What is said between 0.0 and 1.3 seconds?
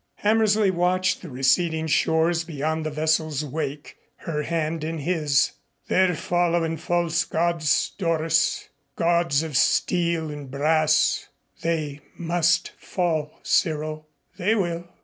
Hammersley watched the